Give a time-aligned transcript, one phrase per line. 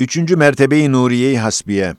[0.00, 1.94] Üçüncü mertebeyi Nuriye-i Hasbiye.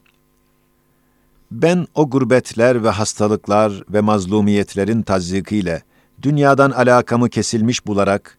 [1.52, 5.82] Ben o gurbetler ve hastalıklar ve mazlumiyetlerin tazyikiyle
[6.22, 8.38] dünyadan alakamı kesilmiş bularak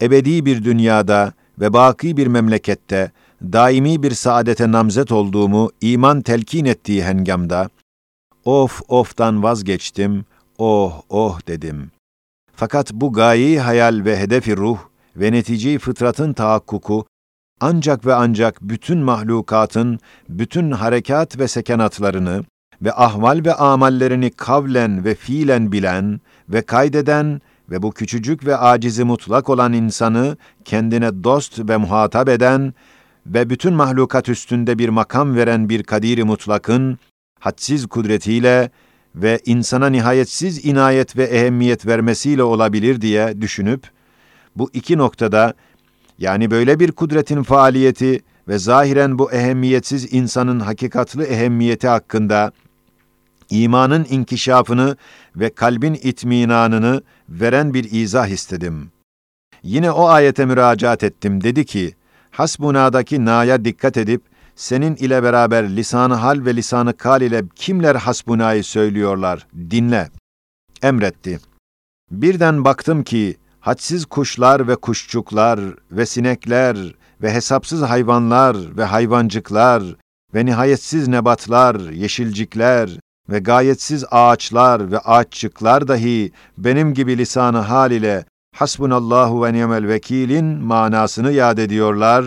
[0.00, 7.04] ebedi bir dünyada ve baki bir memlekette daimi bir saadete namzet olduğumu iman telkin ettiği
[7.04, 7.70] hengamda
[8.44, 10.24] of oftan vazgeçtim,
[10.58, 11.90] oh oh dedim.
[12.54, 14.78] Fakat bu gayeyi hayal ve hedefi ruh
[15.16, 17.06] ve neticeyi fıtratın tahakkuku
[17.60, 22.44] ancak ve ancak bütün mahlukatın bütün harekat ve sekenatlarını
[22.82, 27.40] ve ahval ve amallerini kavlen ve fiilen bilen ve kaydeden
[27.70, 32.74] ve bu küçücük ve acizi mutlak olan insanı kendine dost ve muhatap eden
[33.26, 36.98] ve bütün mahlukat üstünde bir makam veren bir kadiri mutlakın
[37.40, 38.70] hadsiz kudretiyle
[39.14, 43.90] ve insana nihayetsiz inayet ve ehemmiyet vermesiyle olabilir diye düşünüp
[44.56, 45.54] bu iki noktada
[46.18, 52.52] yani böyle bir kudretin faaliyeti ve zahiren bu ehemmiyetsiz insanın hakikatlı ehemmiyeti hakkında
[53.50, 54.96] imanın inkişafını
[55.36, 58.90] ve kalbin itminanını veren bir izah istedim.
[59.62, 61.44] Yine o ayete müracaat ettim.
[61.44, 61.94] Dedi ki,
[62.30, 64.22] Hasbuna'daki na'ya dikkat edip,
[64.56, 70.08] senin ile beraber lisanı hal ve lisanı kal ile kimler hasbunayı söylüyorlar, dinle.
[70.82, 71.40] Emretti.
[72.10, 73.36] Birden baktım ki,
[73.68, 75.60] hadsiz kuşlar ve kuşçuklar
[75.92, 76.76] ve sinekler
[77.22, 79.82] ve hesapsız hayvanlar ve hayvancıklar
[80.34, 82.90] ve nihayetsiz nebatlar, yeşilcikler
[83.28, 88.24] ve gayetsiz ağaçlar ve ağaççıklar dahi benim gibi lisanı hal ile
[88.56, 92.24] hasbunallahu ve ni'mel vekilin manasını yad ediyorlar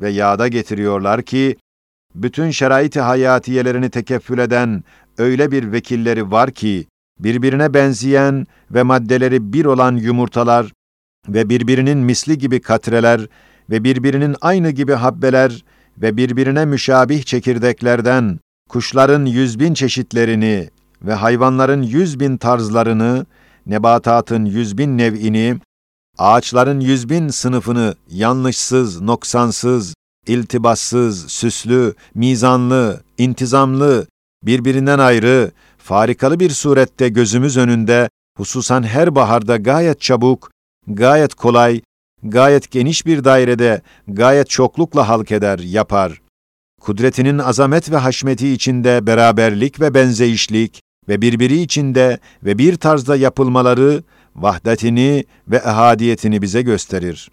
[0.00, 1.56] ve yada getiriyorlar ki,
[2.14, 4.84] bütün şerait-i hayatiyelerini tekeffül eden
[5.18, 6.86] öyle bir vekilleri var ki,
[7.20, 10.72] birbirine benzeyen ve maddeleri bir olan yumurtalar
[11.28, 13.26] ve birbirinin misli gibi katreler
[13.70, 15.64] ve birbirinin aynı gibi habbeler
[15.98, 20.70] ve birbirine müşabih çekirdeklerden kuşların yüz bin çeşitlerini
[21.02, 23.26] ve hayvanların yüz bin tarzlarını,
[23.66, 25.56] nebatatın yüz bin nev'ini,
[26.18, 29.94] ağaçların yüz bin sınıfını yanlışsız, noksansız,
[30.26, 34.06] iltibassız, süslü, mizanlı, intizamlı,
[34.42, 40.50] birbirinden ayrı, farikalı bir surette gözümüz önünde, hususan her baharda gayet çabuk,
[40.88, 41.80] gayet kolay,
[42.22, 46.20] gayet geniş bir dairede, gayet çoklukla halk eder, yapar.
[46.80, 54.02] Kudretinin azamet ve haşmeti içinde beraberlik ve benzeyişlik ve birbiri içinde ve bir tarzda yapılmaları,
[54.36, 57.30] vahdetini ve ehadiyetini bize gösterir.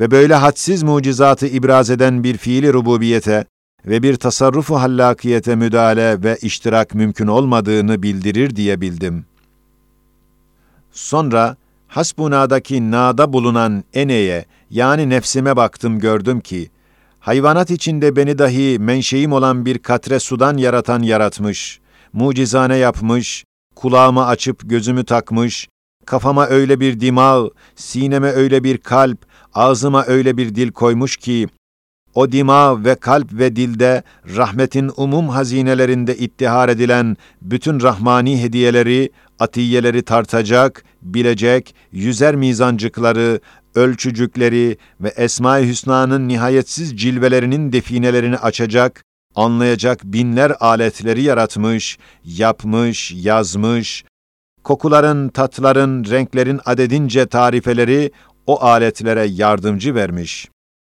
[0.00, 3.44] Ve böyle hadsiz mucizatı ibraz eden bir fiili rububiyete
[3.86, 9.24] ve bir tasarrufu hallakiyete müdahale ve iştirak mümkün olmadığını bildirir diye bildim.
[10.92, 11.56] Sonra
[11.92, 16.70] hasbunadaki nada bulunan eneye yani nefsime baktım gördüm ki
[17.20, 21.80] hayvanat içinde beni dahi menşeim olan bir katre sudan yaratan yaratmış,
[22.12, 23.44] mucizane yapmış,
[23.76, 25.68] kulağımı açıp gözümü takmış,
[26.06, 29.18] kafama öyle bir dimağ, sineme öyle bir kalp,
[29.54, 31.46] ağzıma öyle bir dil koymuş ki,
[32.14, 34.02] o dima ve kalp ve dilde
[34.36, 43.40] rahmetin umum hazinelerinde ittihar edilen bütün rahmani hediyeleri, atiyeleri tartacak, bilecek, yüzer mizancıkları,
[43.74, 49.04] ölçücükleri ve Esma-i Hüsna'nın nihayetsiz cilvelerinin definelerini açacak,
[49.34, 54.04] anlayacak binler aletleri yaratmış, yapmış, yazmış,
[54.64, 58.10] kokuların, tatların, renklerin adedince tarifeleri
[58.46, 60.48] o aletlere yardımcı vermiş.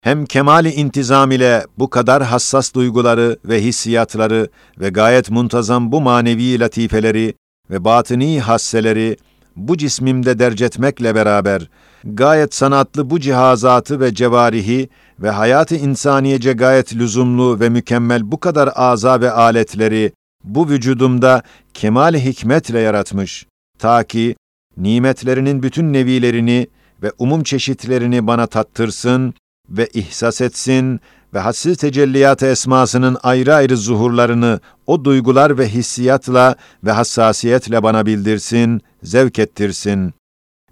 [0.02, 4.50] Hem kemali intizam ile bu kadar hassas duyguları ve hissiyatları
[4.80, 7.34] ve gayet muntazam bu manevi latifeleri
[7.70, 9.18] ve batini hasseleri
[9.56, 11.70] bu cismimde derc etmekle beraber
[12.04, 18.70] gayet sanatlı bu cihazatı ve cevarihi ve hayatı insaniyece gayet lüzumlu ve mükemmel bu kadar
[18.76, 20.12] aza ve aletleri
[20.44, 21.44] bu vücudumda
[21.74, 23.46] kemal hikmetle yaratmış.
[23.80, 24.36] Ta ki
[24.78, 26.68] nimetlerinin bütün nevilerini
[27.04, 29.34] ve umum çeşitlerini bana tattırsın
[29.70, 31.00] ve ihsas etsin
[31.34, 38.82] ve hassiz tecelliyat esmasının ayrı ayrı zuhurlarını o duygular ve hissiyatla ve hassasiyetle bana bildirsin,
[39.04, 40.14] zevk ettirsin.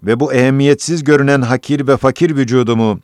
[0.02, 3.00] Ve bu ehemmiyetsiz görünen hakir ve fakir vücudumu,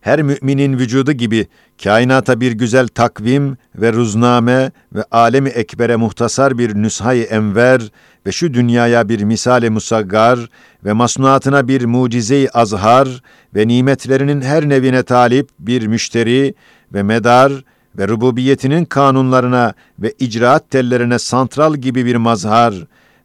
[0.00, 1.46] her müminin vücudu gibi
[1.82, 7.82] kainata bir güzel takvim ve ruzname ve alemi ekbere muhtasar bir nüshay enver
[8.26, 10.48] ve şu dünyaya bir misale musaggar
[10.84, 13.22] ve masnuatına bir mucize-i azhar
[13.54, 16.54] ve nimetlerinin her nevine talip bir müşteri
[16.94, 17.52] ve medar
[17.98, 22.74] ve rububiyetinin kanunlarına ve icraat tellerine santral gibi bir mazhar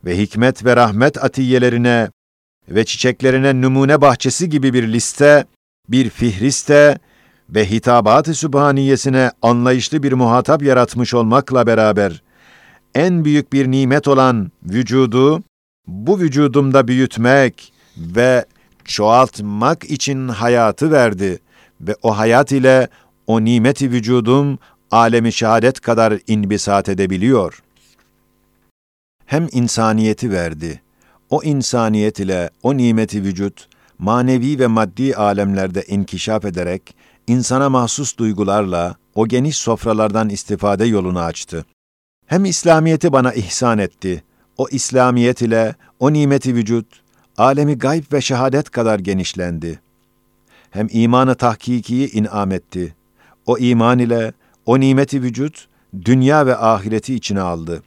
[0.05, 2.09] ve hikmet ve rahmet atiyelerine
[2.69, 5.45] ve çiçeklerine numune bahçesi gibi bir liste,
[5.89, 6.97] bir fihriste
[7.49, 12.23] ve hitabat-ı sübhaniyesine anlayışlı bir muhatap yaratmış olmakla beraber,
[12.95, 15.43] en büyük bir nimet olan vücudu,
[15.87, 18.45] bu vücudumda büyütmek ve
[18.85, 21.39] çoğaltmak için hayatı verdi
[21.81, 22.87] ve o hayat ile
[23.27, 24.59] o nimeti vücudum
[24.91, 27.63] alemi şehadet kadar inbisat edebiliyor.
[29.25, 30.81] Hem insaniyeti verdi.
[31.29, 33.67] O insaniyet ile o nimeti vücut
[33.99, 36.95] manevi ve maddi alemlerde inkişaf ederek
[37.27, 41.65] insana mahsus duygularla o geniş sofralardan istifade yolunu açtı.
[42.25, 44.23] Hem İslamiyeti bana ihsan etti.
[44.57, 46.85] O İslamiyet ile o nimeti vücut
[47.37, 49.79] alemi gayb ve şehadet kadar genişlendi.
[50.71, 52.96] Hem imanı tahkikiyi inam etti.
[53.47, 54.33] O iman ile
[54.65, 55.67] o nimeti vücut
[56.05, 57.83] dünya ve ahireti içine aldı.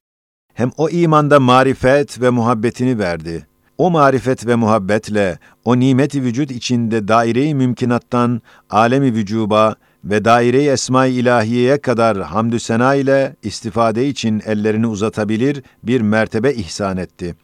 [0.55, 3.47] Hem o imanda marifet ve muhabbetini verdi.
[3.79, 9.75] O marifet ve muhabbetle o nimeti vücut içinde daire-i mümkinattan alemi vücuba
[10.05, 16.97] ve daire-i esma-i ilahiyeye kadar hamdü sena ile istifade için ellerini uzatabilir bir mertebe ihsan
[16.97, 17.35] etti.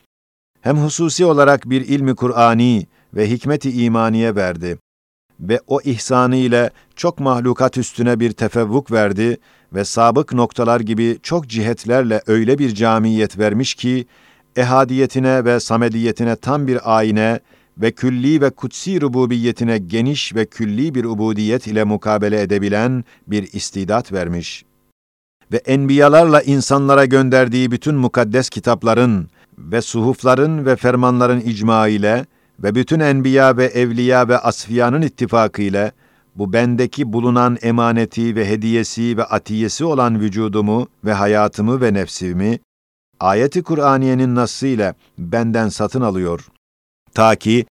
[0.61, 4.79] Hem hususi olarak bir ilmi Kur'ani ve hikmeti imaniye verdi
[5.41, 9.37] ve o ihsanı ile çok mahlukat üstüne bir tefevvuk verdi
[9.73, 14.07] ve sabık noktalar gibi çok cihetlerle öyle bir camiyet vermiş ki,
[14.57, 17.41] ehadiyetine ve samediyetine tam bir ayine
[17.79, 24.13] ve külli ve kutsi rububiyetine geniş ve külli bir ubudiyet ile mukabele edebilen bir istidat
[24.13, 24.65] vermiş.
[25.53, 29.29] Ve enbiyalarla insanlara gönderdiği bütün mukaddes kitapların
[29.59, 32.27] ve suhufların ve fermanların icma ile
[32.63, 35.93] ve bütün enbiya ve evliya ve asfiyanın ittifakı ile
[36.37, 42.59] bu bendeki bulunan emaneti ve hediyesi ve atiyesi olan vücudumu ve hayatımı ve nefsimi
[43.21, 46.49] ayeti Kur'aniyenin nasıl ile benden satın alıyor.
[47.15, 47.67] Ta ki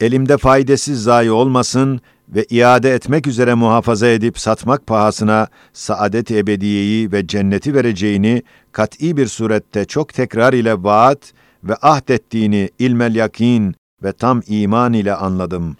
[0.00, 7.26] elimde faydasız zayi olmasın ve iade etmek üzere muhafaza edip satmak pahasına saadet ebediyeyi ve
[7.26, 8.42] cenneti vereceğini
[8.72, 11.32] kat'i bir surette çok tekrar ile vaat
[11.64, 15.76] ve ahdettiğini ilmel yakin ve tam iman ile anladım.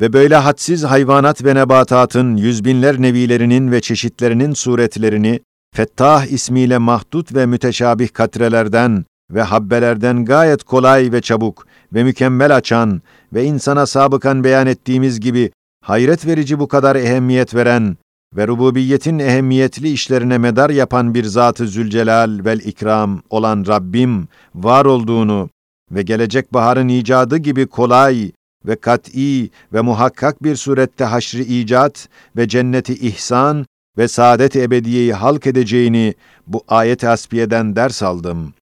[0.00, 5.40] Ve böyle hadsiz hayvanat ve nebatatın yüzbinler nevilerinin ve çeşitlerinin suretlerini
[5.74, 13.02] Fettah ismiyle mahdut ve müteşabih katrelerden ve habbelerden gayet kolay ve çabuk ve mükemmel açan
[13.32, 15.50] ve insana sabıkan beyan ettiğimiz gibi
[15.84, 17.96] hayret verici bu kadar ehemmiyet veren
[18.36, 25.50] ve rububiyetin ehemmiyetli işlerine medar yapan bir Zat-ı Zülcelal vel İkram olan Rabbim var olduğunu
[25.90, 28.32] ve gelecek baharın icadı gibi kolay
[28.66, 33.66] ve kat'i ve muhakkak bir surette haşri icat ve cenneti ihsan
[33.98, 36.14] ve saadet-i ebediyeyi halk edeceğini
[36.46, 38.54] bu ayet-i hasbiyeden ders aldım.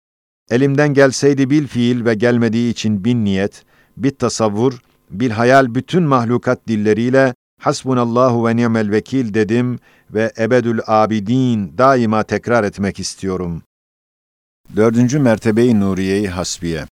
[0.51, 3.65] Elimden gelseydi bil fiil ve gelmediği için bin niyet,
[3.97, 4.81] bir tasavvur,
[5.11, 9.79] bir hayal bütün mahlukat dilleriyle Hasbunallahu ve ni'mel vekil dedim
[10.11, 13.63] ve ebedül abidin daima tekrar etmek istiyorum.
[14.77, 16.87] Dördüncü mertebeyi Nuriye-i Hasbiye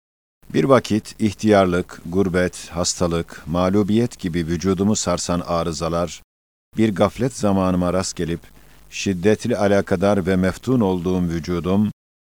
[0.55, 6.23] Bir vakit ihtiyarlık, gurbet, hastalık, mağlubiyet gibi vücudumu sarsan arızalar,
[6.76, 8.41] bir gaflet zamanıma rast gelip,
[8.91, 11.91] şiddetli alakadar ve meftun olduğum vücudum,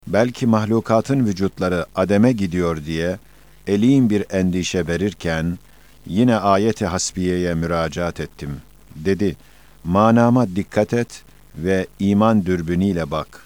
[0.08, 3.20] belki mahlukatın vücutları ademe gidiyor diye,
[3.68, 5.58] elin bir endişe verirken,
[6.06, 8.62] yine ayeti hasbiyeye müracaat ettim.
[8.96, 9.36] Dedi,
[9.84, 11.24] manama dikkat et
[11.56, 13.46] ve iman dürbünüyle bak.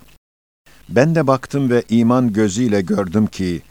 [0.90, 3.62] Ben de baktım ve iman gözüyle gördüm ki,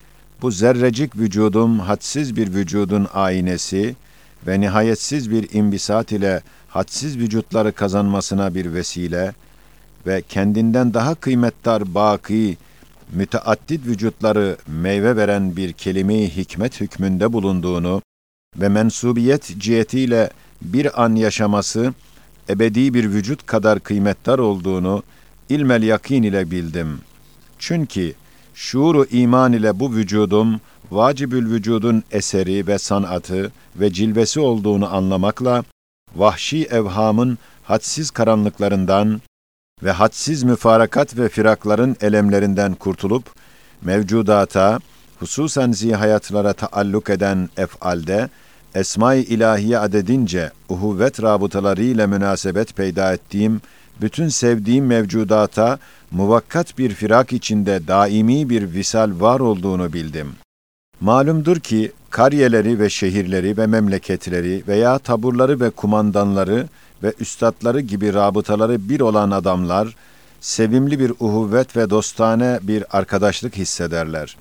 [0.43, 3.97] bu zerrecik vücudum hadsiz bir vücudun aynesi
[4.47, 9.35] ve nihayetsiz bir imbisat ile hadsiz vücutları kazanmasına bir vesile
[10.07, 12.57] ve kendinden daha kıymetdar baki,
[13.13, 18.03] müteaddit vücutları meyve veren bir kelime-i hikmet hükmünde bulunduğunu
[18.61, 20.31] ve mensubiyet cihetiyle
[20.63, 21.95] bir an yaşaması,
[22.49, 25.03] ebedi bir vücut kadar kıymetdar olduğunu
[25.49, 27.01] ilmel yakin ile bildim.
[27.59, 28.15] Çünkü
[28.55, 35.65] şuuru iman ile bu vücudum, vacibül vücudun eseri ve sanatı ve cilvesi olduğunu anlamakla,
[36.17, 39.21] vahşi evhamın hadsiz karanlıklarından
[39.83, 43.25] ve hadsiz müfarakat ve firakların elemlerinden kurtulup,
[43.83, 44.81] mevcudata,
[45.19, 48.29] hususen zihayatlara taalluk eden ef'alde,
[48.75, 53.61] Esma-i ilahiye adedince uhuvvet rabıtalarıyla münasebet peyda ettiğim,
[54.01, 55.79] bütün sevdiğim mevcudata
[56.11, 60.33] muvakkat bir firak içinde daimi bir visal var olduğunu bildim.
[61.01, 66.69] Malumdur ki kariyeleri ve şehirleri ve memleketleri veya taburları ve kumandanları
[67.03, 69.97] ve üstadları gibi rabıtaları bir olan adamlar,
[70.41, 74.37] sevimli bir uhuvvet ve dostane bir arkadaşlık hissederler.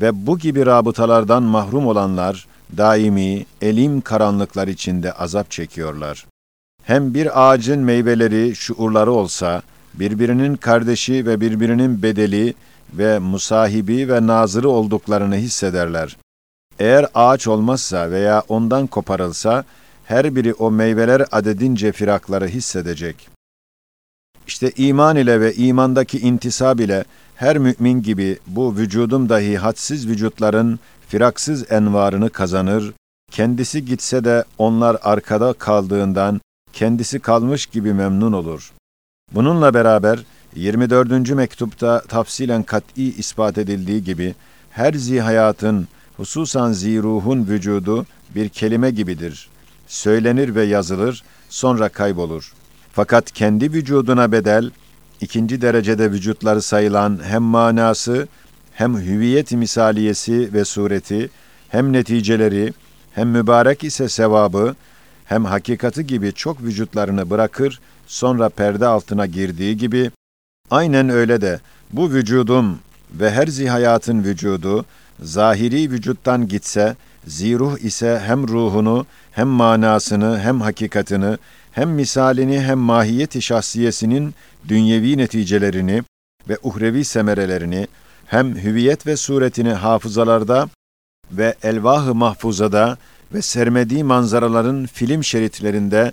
[0.00, 6.26] Ve bu gibi rabıtalardan mahrum olanlar, daimi, elim karanlıklar içinde azap çekiyorlar.
[6.88, 9.62] Hem bir ağacın meyveleri, şuurları olsa,
[9.94, 12.54] birbirinin kardeşi ve birbirinin bedeli
[12.92, 16.16] ve musahibi ve nazırı olduklarını hissederler.
[16.78, 19.64] Eğer ağaç olmazsa veya ondan koparılsa,
[20.04, 23.28] her biri o meyveler adedince firakları hissedecek.
[24.46, 27.04] İşte iman ile ve imandaki intisab ile
[27.34, 30.78] her mümin gibi bu vücudum dahi hadsiz vücutların
[31.08, 32.92] firaksız envarını kazanır,
[33.30, 36.40] kendisi gitse de onlar arkada kaldığından
[36.78, 38.72] kendisi kalmış gibi memnun olur.
[39.34, 40.18] Bununla beraber
[40.54, 41.30] 24.
[41.30, 44.34] mektupta tafsilen kat'i ispat edildiği gibi
[44.70, 49.48] her zihayatın hususan ziruhun vücudu bir kelime gibidir.
[49.86, 52.52] Söylenir ve yazılır, sonra kaybolur.
[52.92, 54.70] Fakat kendi vücuduna bedel,
[55.20, 58.28] ikinci derecede vücutları sayılan hem manası,
[58.72, 61.30] hem hüviyet misaliyesi ve sureti,
[61.68, 62.72] hem neticeleri,
[63.12, 64.74] hem mübarek ise sevabı,
[65.28, 70.10] hem hakikati gibi çok vücutlarını bırakır, sonra perde altına girdiği gibi,
[70.70, 71.60] aynen öyle de
[71.92, 72.78] bu vücudum
[73.12, 74.84] ve her zihayatın vücudu,
[75.20, 81.36] zahiri vücuttan gitse, ziruh ise hem ruhunu, hem manasını, hem hakikatini,
[81.72, 84.34] hem misalini hem mahiyeti şahsiyesinin
[84.68, 86.02] dünyevi neticelerini
[86.48, 87.86] ve uhrevi semerelerini,
[88.26, 90.68] hem hüviyet ve suretini hafızalarda
[91.32, 92.98] ve elvah-ı mahfuzada
[93.34, 96.12] ve sermediği manzaraların film şeritlerinde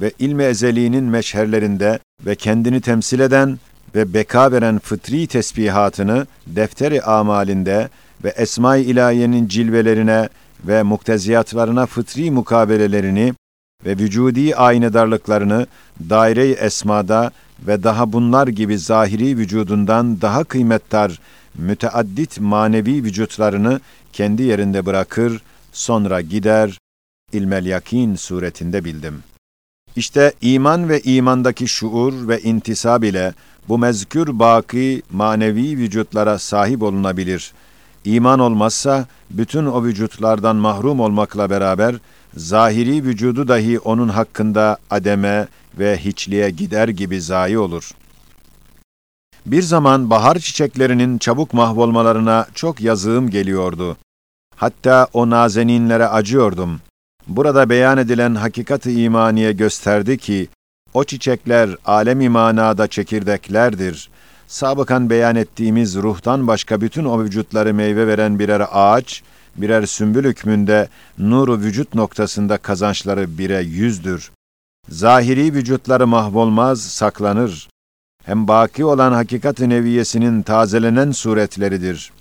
[0.00, 3.58] ve ilmi ezeliğinin meşherlerinde ve kendini temsil eden
[3.94, 7.88] ve beka veren fıtri tesbihatını defteri amalinde
[8.24, 10.28] ve esma-i ilahiyenin cilvelerine
[10.64, 13.34] ve mukteziyatlarına fıtri mukabelelerini
[13.84, 15.66] ve vücudi aynedarlıklarını
[16.10, 17.30] daire-i esmada
[17.66, 21.20] ve daha bunlar gibi zahiri vücudundan daha kıymettar
[21.58, 23.80] müteaddit manevi vücutlarını
[24.12, 25.42] kendi yerinde bırakır,
[25.76, 26.78] sonra gider,
[27.32, 29.22] ilmel yakin suretinde bildim.
[29.96, 33.34] İşte iman ve imandaki şuur ve intisab ile
[33.68, 37.52] bu mezkür baki manevi vücutlara sahip olunabilir.
[38.04, 41.94] İman olmazsa bütün o vücutlardan mahrum olmakla beraber
[42.36, 47.90] zahiri vücudu dahi onun hakkında ademe ve hiçliğe gider gibi zayi olur.
[49.46, 53.96] Bir zaman bahar çiçeklerinin çabuk mahvolmalarına çok yazığım geliyordu.
[54.56, 56.80] Hatta o nazeninlere acıyordum.
[57.28, 60.48] Burada beyan edilen hakikat-ı imaniye gösterdi ki,
[60.94, 64.10] o çiçekler alem-i manada çekirdeklerdir.
[64.46, 69.22] Sabıkan beyan ettiğimiz ruhtan başka bütün o vücutları meyve veren birer ağaç,
[69.56, 74.30] birer sümbül hükmünde nuru vücut noktasında kazançları bire yüzdür.
[74.88, 77.68] Zahiri vücutları mahvolmaz, saklanır.
[78.24, 82.12] Hem baki olan hakikat-ı neviyesinin tazelenen suretleridir.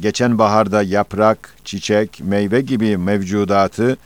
[0.00, 3.96] Geçen baharda yaprak, çiçek, meyve gibi mevcudatı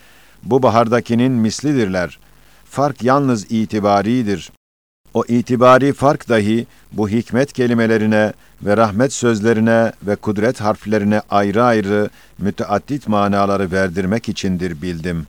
[0.42, 2.18] bu bahardakinin mislidirler.
[2.64, 4.52] Fark yalnız itibaridir.
[5.14, 12.10] O itibari fark dahi bu hikmet kelimelerine ve rahmet sözlerine ve kudret harflerine ayrı ayrı
[12.38, 15.26] müteaddit manaları verdirmek içindir bildim.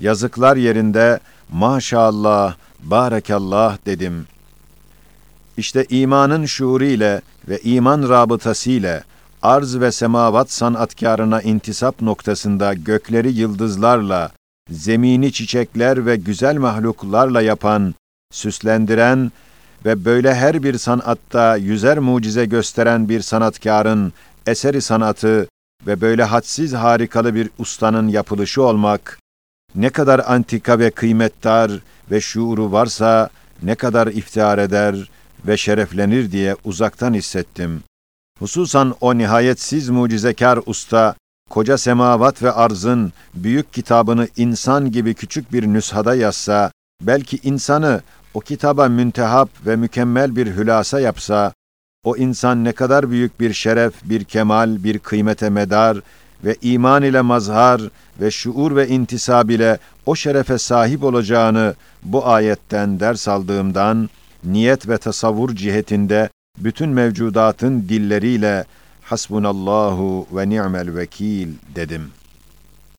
[0.00, 1.20] Yazıklar yerinde
[1.52, 4.26] maşallah, barekallah dedim.
[5.56, 9.02] İşte imanın şuuru ile ve iman rabıtası ile
[9.46, 14.30] arz ve semavat sanatkarına intisap noktasında gökleri yıldızlarla,
[14.70, 17.94] zemini çiçekler ve güzel mahluklarla yapan,
[18.32, 19.32] süslendiren
[19.84, 24.12] ve böyle her bir sanatta yüzer mucize gösteren bir sanatkarın
[24.46, 25.48] eseri sanatı
[25.86, 29.18] ve böyle hadsiz harikalı bir ustanın yapılışı olmak,
[29.74, 31.70] ne kadar antika ve kıymetdar
[32.10, 33.30] ve şuuru varsa
[33.62, 35.10] ne kadar iftihar eder
[35.46, 37.82] ve şereflenir diye uzaktan hissettim.
[38.38, 41.14] Hususan o nihayetsiz mucizekar usta,
[41.50, 46.70] koca semavat ve arzın büyük kitabını insan gibi küçük bir nüshada yazsa,
[47.02, 48.00] belki insanı
[48.34, 51.52] o kitaba müntehap ve mükemmel bir hülasa yapsa,
[52.04, 55.98] o insan ne kadar büyük bir şeref, bir kemal, bir kıymete medar
[56.44, 57.80] ve iman ile mazhar
[58.20, 64.10] ve şuur ve intisab ile o şerefe sahip olacağını bu ayetten ders aldığımdan,
[64.44, 68.64] niyet ve tasavvur cihetinde bütün mevcudatın dilleriyle
[69.02, 72.15] hasbunallahu ve ni'mel vekil dedim.''